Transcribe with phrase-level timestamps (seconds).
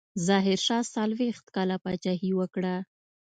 [0.27, 2.75] ظاهرشاه څلوېښت کاله پاچاهي وکړه.